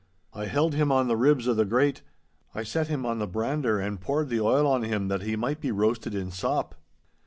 [0.33, 2.01] I held him on the ribs o' the grate.
[2.55, 5.61] I set him on the brander, and poured the oil on him that he might
[5.61, 6.73] be roasted in sop.